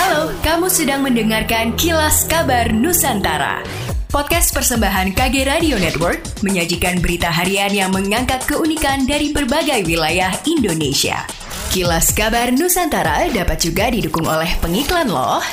Halo, 0.00 0.32
kamu 0.40 0.72
sedang 0.72 1.04
mendengarkan 1.04 1.76
Kilas 1.76 2.24
Kabar 2.24 2.72
Nusantara. 2.72 3.60
Podcast 4.08 4.48
persembahan 4.56 5.12
KG 5.12 5.44
Radio 5.44 5.76
Network 5.76 6.40
menyajikan 6.40 7.04
berita 7.04 7.28
harian 7.28 7.68
yang 7.68 7.92
mengangkat 7.92 8.40
keunikan 8.48 9.04
dari 9.04 9.28
berbagai 9.36 9.84
wilayah 9.84 10.32
Indonesia. 10.48 11.28
Kilas 11.68 12.16
Kabar 12.16 12.48
Nusantara 12.48 13.28
dapat 13.28 13.60
juga 13.60 13.92
didukung 13.92 14.24
oleh 14.24 14.48
pengiklan 14.64 15.12
loh. 15.12 15.44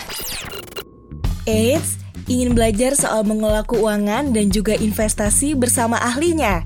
Eits, 1.43 1.99
ingin 2.31 2.55
belajar 2.55 2.95
soal 2.95 3.27
mengelola 3.27 3.67
keuangan 3.67 4.31
dan 4.31 4.47
juga 4.47 4.79
investasi 4.79 5.59
bersama 5.59 5.99
ahlinya? 5.99 6.63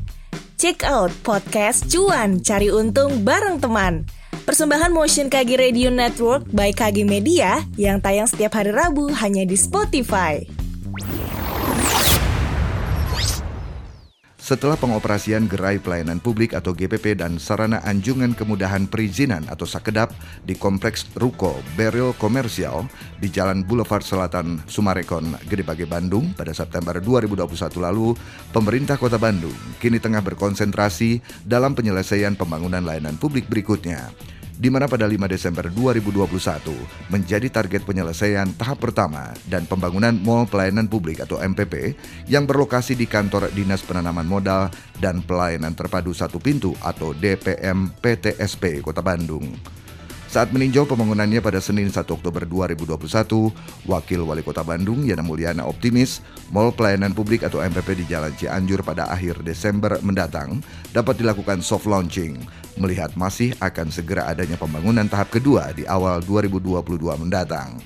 Check 0.61 0.85
out 0.85 1.09
podcast 1.25 1.89
Cuan 1.89 2.45
Cari 2.45 2.69
Untung 2.69 3.25
bareng 3.25 3.57
teman. 3.57 4.20
Persembahan 4.41 4.89
Motion 4.89 5.29
KG 5.29 5.53
Radio 5.53 5.93
Network 5.93 6.49
by 6.49 6.73
KG 6.73 7.05
Media 7.05 7.61
yang 7.77 8.01
tayang 8.01 8.25
setiap 8.25 8.57
hari 8.57 8.73
Rabu 8.73 9.13
hanya 9.13 9.45
di 9.45 9.53
Spotify. 9.53 10.41
Setelah 14.51 14.75
pengoperasian 14.75 15.47
Gerai 15.47 15.79
Pelayanan 15.79 16.19
Publik 16.19 16.51
atau 16.51 16.75
GPP 16.75 17.15
dan 17.15 17.39
Sarana 17.39 17.79
Anjungan 17.87 18.35
Kemudahan 18.35 18.83
Perizinan 18.83 19.47
atau 19.47 19.63
Sakedap 19.63 20.11
di 20.43 20.59
Kompleks 20.59 21.07
Ruko 21.15 21.55
Beril 21.79 22.11
Komersial 22.19 22.83
di 23.23 23.31
Jalan 23.31 23.63
Boulevard 23.63 24.03
Selatan 24.03 24.59
Sumarekon, 24.67 25.39
Gedebage, 25.47 25.87
Bandung 25.87 26.35
pada 26.35 26.51
September 26.51 26.99
2021 26.99 27.47
lalu, 27.79 28.11
pemerintah 28.51 28.99
Kota 28.99 29.15
Bandung 29.15 29.55
kini 29.79 30.03
tengah 30.03 30.19
berkonsentrasi 30.19 31.23
dalam 31.47 31.71
penyelesaian 31.71 32.35
pembangunan 32.35 32.83
layanan 32.83 33.15
publik 33.15 33.47
berikutnya 33.47 34.11
di 34.61 34.69
mana 34.69 34.85
pada 34.85 35.09
5 35.09 35.25
Desember 35.25 35.65
2021 35.73 37.09
menjadi 37.09 37.49
target 37.49 37.81
penyelesaian 37.81 38.45
tahap 38.53 38.77
pertama 38.77 39.33
dan 39.49 39.65
pembangunan 39.65 40.13
Mall 40.21 40.45
Pelayanan 40.45 40.85
Publik 40.85 41.17
atau 41.25 41.41
MPP 41.41 41.97
yang 42.29 42.45
berlokasi 42.45 42.93
di 42.93 43.09
kantor 43.09 43.49
Dinas 43.57 43.81
Penanaman 43.81 44.29
Modal 44.29 44.69
dan 45.01 45.25
Pelayanan 45.25 45.73
Terpadu 45.73 46.13
Satu 46.13 46.37
Pintu 46.37 46.77
atau 46.85 47.17
DPM 47.17 47.89
PTSP 48.05 48.85
Kota 48.85 49.01
Bandung. 49.01 49.49
Saat 50.31 50.55
meninjau 50.55 50.87
pembangunannya 50.87 51.43
pada 51.43 51.59
Senin 51.59 51.91
1 51.91 52.07
Oktober 52.07 52.47
2021, 52.47 53.51
Wakil 53.83 54.23
Wali 54.23 54.39
Kota 54.39 54.63
Bandung 54.63 55.03
Yana 55.03 55.19
Mulyana 55.19 55.67
optimis 55.67 56.23
Mall 56.55 56.71
Pelayanan 56.71 57.11
Publik 57.11 57.43
atau 57.43 57.59
MPP 57.59 57.99
di 57.99 58.05
Jalan 58.07 58.31
Cianjur 58.39 58.79
pada 58.79 59.11
akhir 59.11 59.43
Desember 59.43 59.99
mendatang 59.99 60.63
dapat 60.95 61.19
dilakukan 61.19 61.59
soft 61.59 61.83
launching, 61.83 62.39
melihat 62.81 63.13
masih 63.13 63.53
akan 63.61 63.93
segera 63.93 64.25
adanya 64.25 64.57
pembangunan 64.57 65.05
tahap 65.05 65.29
kedua 65.29 65.69
di 65.77 65.85
awal 65.85 66.25
2022 66.25 66.97
mendatang. 67.21 67.77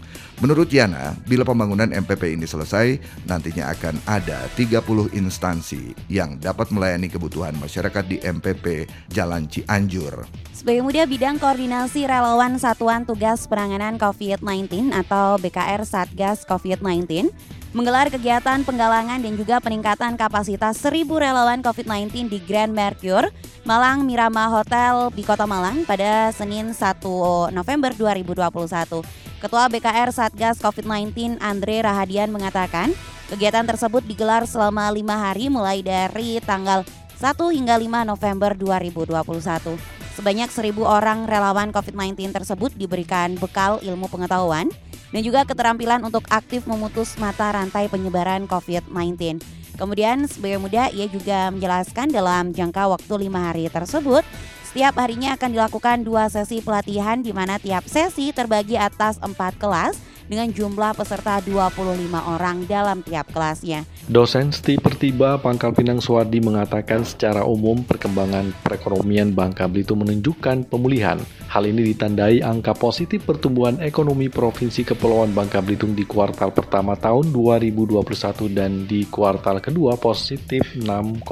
Menurut 0.43 0.67
Yana, 0.67 1.15
bila 1.23 1.47
pembangunan 1.47 1.87
MPP 1.87 2.35
ini 2.35 2.43
selesai, 2.43 2.99
nantinya 3.23 3.71
akan 3.71 3.95
ada 4.03 4.51
30 4.59 5.15
instansi 5.15 5.95
yang 6.11 6.35
dapat 6.35 6.75
melayani 6.75 7.07
kebutuhan 7.07 7.55
masyarakat 7.55 8.03
di 8.03 8.19
MPP 8.19 8.83
Jalan 9.07 9.47
Cianjur. 9.47 10.27
Sebagai 10.51 10.83
muda 10.83 11.07
bidang 11.07 11.39
koordinasi 11.39 12.03
relawan 12.03 12.59
Satuan 12.59 13.07
Tugas 13.07 13.47
Penanganan 13.47 13.95
COVID-19 13.95 14.91
atau 14.91 15.39
BKR 15.39 15.87
Satgas 15.87 16.43
COVID-19, 16.43 17.31
menggelar 17.75 18.07
kegiatan 18.07 18.63
penggalangan 18.63 19.19
dan 19.19 19.35
juga 19.35 19.59
peningkatan 19.59 20.15
kapasitas 20.15 20.79
1000 20.79 21.11
relawan 21.11 21.59
COVID-19 21.59 22.31
di 22.31 22.39
Grand 22.39 22.71
Mercure, 22.71 23.35
Malang 23.67 24.07
Mirama 24.07 24.47
Hotel 24.47 25.11
di 25.11 25.27
Kota 25.27 25.43
Malang 25.43 25.83
pada 25.83 26.31
Senin 26.31 26.71
1 26.71 27.51
November 27.51 27.91
2021. 27.91 29.03
Ketua 29.43 29.67
BKR 29.67 30.09
Satgas 30.15 30.63
COVID-19 30.63 31.43
Andre 31.43 31.83
Rahadian 31.83 32.31
mengatakan, 32.31 32.95
kegiatan 33.27 33.67
tersebut 33.67 34.07
digelar 34.07 34.47
selama 34.47 34.87
lima 34.95 35.19
hari 35.19 35.51
mulai 35.51 35.83
dari 35.83 36.39
tanggal 36.39 36.87
1 37.19 37.35
hingga 37.59 37.75
5 37.75 38.07
November 38.07 38.55
2021. 38.55 39.75
Sebanyak 40.15 40.47
1000 40.47 40.79
orang 40.79 41.27
relawan 41.27 41.75
COVID-19 41.75 42.31
tersebut 42.31 42.71
diberikan 42.79 43.35
bekal 43.35 43.83
ilmu 43.83 44.07
pengetahuan 44.07 44.71
dan 45.15 45.23
juga 45.23 45.47
keterampilan 45.47 46.03
untuk 46.03 46.27
aktif 46.27 46.67
memutus 46.67 47.15
mata 47.15 47.47
rantai 47.55 47.87
penyebaran 47.87 48.51
COVID-19. 48.51 49.39
Kemudian 49.79 50.27
sebagai 50.27 50.59
muda 50.59 50.91
ia 50.91 51.07
juga 51.07 51.55
menjelaskan 51.55 52.11
dalam 52.11 52.51
jangka 52.51 52.91
waktu 52.91 53.13
lima 53.23 53.47
hari 53.47 53.71
tersebut 53.71 54.27
setiap 54.67 54.99
harinya 54.99 55.39
akan 55.39 55.55
dilakukan 55.55 56.03
dua 56.03 56.27
sesi 56.27 56.59
pelatihan 56.59 57.23
di 57.23 57.31
mana 57.31 57.55
tiap 57.55 57.87
sesi 57.87 58.35
terbagi 58.35 58.75
atas 58.75 59.15
empat 59.23 59.55
kelas 59.55 59.95
dengan 60.27 60.51
jumlah 60.51 60.91
peserta 60.99 61.39
25 61.39 62.11
orang 62.11 62.67
dalam 62.67 62.99
tiap 62.99 63.31
kelasnya. 63.31 63.87
Dosen 64.05 64.53
Sti 64.53 64.77
Pertiba 64.77 65.41
Pangkal 65.41 65.73
Pinang 65.73 65.97
Suwardi 65.97 66.37
mengatakan 66.37 67.01
secara 67.01 67.41
umum 67.41 67.81
perkembangan 67.81 68.53
perekonomian 68.61 69.33
Bangka 69.33 69.65
Belitung 69.65 70.05
menunjukkan 70.05 70.69
pemulihan. 70.69 71.17
Hal 71.49 71.65
ini 71.65 71.89
ditandai 71.89 72.45
angka 72.45 72.77
positif 72.77 73.25
pertumbuhan 73.25 73.81
ekonomi 73.81 74.29
Provinsi 74.29 74.85
Kepulauan 74.85 75.33
Bangka 75.33 75.57
Belitung 75.65 75.97
di 75.97 76.05
kuartal 76.05 76.53
pertama 76.53 76.93
tahun 76.93 77.33
2021 77.33 78.05
dan 78.53 78.85
di 78.85 79.09
kuartal 79.09 79.57
kedua 79.57 79.97
positif 79.97 80.61
6,85 80.77 81.25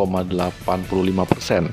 persen. 1.30 1.70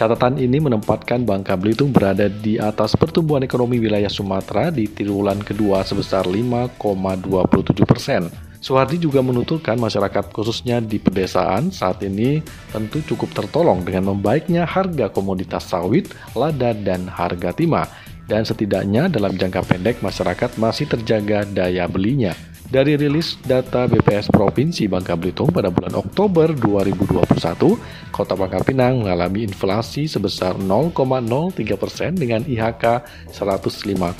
Catatan 0.00 0.40
ini 0.40 0.64
menempatkan 0.64 1.28
Bangka 1.28 1.60
Belitung 1.60 1.92
berada 1.92 2.24
di 2.24 2.56
atas 2.56 2.96
pertumbuhan 2.96 3.44
ekonomi 3.44 3.76
wilayah 3.76 4.08
Sumatera 4.08 4.72
di 4.72 4.88
triwulan 4.88 5.44
kedua 5.44 5.84
sebesar 5.84 6.24
5,27 6.24 7.84
persen. 7.84 8.47
Suhardi 8.58 8.98
juga 8.98 9.22
menuturkan 9.22 9.78
masyarakat 9.78 10.34
khususnya 10.34 10.82
di 10.82 10.98
pedesaan 10.98 11.70
saat 11.70 12.02
ini 12.02 12.42
tentu 12.74 12.98
cukup 13.06 13.30
tertolong 13.30 13.86
dengan 13.86 14.10
membaiknya 14.14 14.66
harga 14.66 15.06
komoditas 15.06 15.70
sawit, 15.70 16.10
lada, 16.34 16.74
dan 16.74 17.06
harga 17.06 17.54
timah. 17.54 17.86
Dan 18.28 18.44
setidaknya 18.44 19.08
dalam 19.08 19.38
jangka 19.38 19.64
pendek 19.64 20.04
masyarakat 20.04 20.60
masih 20.60 20.84
terjaga 20.84 21.48
daya 21.48 21.88
belinya. 21.88 22.36
Dari 22.68 23.00
rilis 23.00 23.40
data 23.48 23.88
BPS 23.88 24.28
Provinsi 24.28 24.92
Bangka 24.92 25.16
Belitung 25.16 25.48
pada 25.48 25.72
bulan 25.72 25.96
Oktober 25.96 26.52
2021, 26.52 27.80
Kota 28.12 28.36
Bangka 28.36 28.60
Pinang 28.60 29.00
mengalami 29.00 29.48
inflasi 29.48 30.04
sebesar 30.04 30.60
0,03 30.60 30.92
persen 31.80 32.12
dengan 32.12 32.44
IHK 32.44 33.08
105,01. 33.32 34.12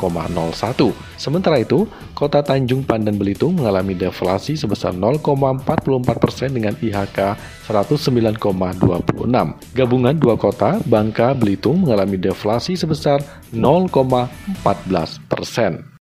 Sementara 1.20 1.60
itu, 1.60 1.84
Kota 2.16 2.40
Tanjung 2.40 2.88
Pandan 2.88 3.20
Belitung 3.20 3.52
mengalami 3.52 3.92
deflasi 3.92 4.56
sebesar 4.56 4.96
0,44 4.96 6.08
persen 6.16 6.48
dengan 6.48 6.72
IHK 6.72 7.36
109,26. 7.68 9.76
Gabungan 9.76 10.16
dua 10.16 10.40
kota, 10.40 10.80
Bangka 10.88 11.36
Belitung 11.36 11.84
mengalami 11.84 12.16
deflasi 12.16 12.80
sebesar 12.80 13.20
0,14 13.52 15.20
persen. 15.28 15.97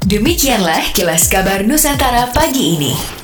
Demikianlah 0.00 0.96
kilas 0.96 1.28
kabar 1.28 1.60
Nusantara 1.60 2.32
pagi 2.32 2.72
ini. 2.72 3.19